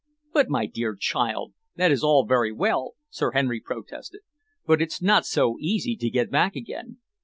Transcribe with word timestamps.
"But, 0.33 0.49
my 0.49 0.65
dear 0.65 0.95
child, 0.95 1.53
that 1.75 1.91
is 1.91 2.03
all 2.03 2.25
very 2.25 2.51
well," 2.51 2.95
Sir 3.11 3.33
Henry 3.33 3.59
protested, 3.59 4.21
"but 4.65 4.81
it's 4.81 4.99
not 4.99 5.27
so 5.27 5.57
easy 5.59 5.95
to 5.97 6.09
get 6.09 6.31
back 6.31 6.55
again. 6.55 6.97